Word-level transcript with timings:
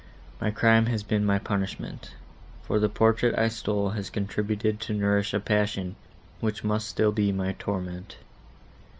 My 0.39 0.49
crime 0.49 0.87
has 0.87 1.03
been 1.03 1.23
my 1.23 1.37
punishment; 1.37 2.15
for 2.63 2.79
the 2.79 2.89
portrait 2.89 3.37
I 3.37 3.49
stole 3.49 3.91
has 3.91 4.09
contributed 4.09 4.79
to 4.79 4.95
nourish 4.95 5.31
a 5.31 5.39
passion, 5.39 5.95
which 6.39 6.63
must 6.63 6.87
still 6.87 7.11
be 7.11 7.31
my 7.31 7.51
torment." 7.59 8.17